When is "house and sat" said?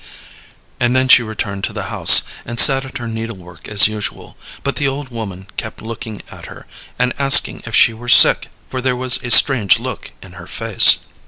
1.93-2.85